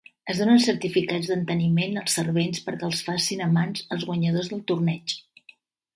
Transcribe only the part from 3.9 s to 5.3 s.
als guanyadors del torneig.